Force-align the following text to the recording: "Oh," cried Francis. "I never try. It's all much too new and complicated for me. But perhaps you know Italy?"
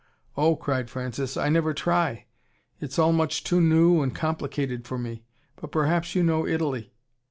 "Oh," 0.35 0.55
cried 0.55 0.89
Francis. 0.89 1.37
"I 1.37 1.49
never 1.49 1.75
try. 1.75 2.25
It's 2.79 2.97
all 2.97 3.13
much 3.13 3.43
too 3.43 3.61
new 3.61 4.01
and 4.01 4.15
complicated 4.15 4.87
for 4.87 4.97
me. 4.97 5.25
But 5.57 5.71
perhaps 5.71 6.15
you 6.15 6.23
know 6.23 6.47
Italy?" 6.47 6.91